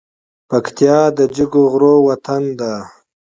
پکتیا 0.49 0.99
د 1.17 1.19
جګو 1.35 1.63
غرو 1.71 1.93
وطن 2.07 2.43
ده. 2.59 2.73